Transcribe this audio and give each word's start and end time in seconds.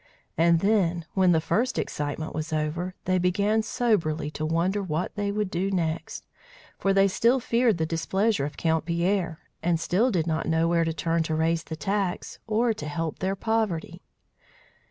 And 0.35 0.61
then, 0.61 1.05
when 1.13 1.31
the 1.31 1.39
first 1.39 1.77
excitement 1.77 2.33
was 2.33 2.51
over, 2.51 2.95
they 3.05 3.19
began 3.19 3.61
soberly 3.61 4.31
to 4.31 4.43
wonder 4.47 4.81
what 4.81 5.13
they 5.13 5.31
would 5.31 5.51
do 5.51 5.69
next; 5.69 6.25
for 6.79 6.91
they 6.91 7.07
still 7.07 7.39
feared 7.39 7.77
the 7.77 7.85
displeasure 7.85 8.43
of 8.45 8.57
Count 8.57 8.83
Pierre, 8.87 9.41
and 9.61 9.79
still 9.79 10.09
did 10.09 10.25
not 10.25 10.47
know 10.49 10.67
where 10.67 10.85
to 10.85 10.93
turn 10.93 11.21
to 11.21 11.35
raise 11.35 11.63
the 11.65 11.75
tax, 11.75 12.39
or 12.47 12.73
to 12.73 12.87
help 12.87 13.19
their 13.19 13.35
poverty. 13.35 14.01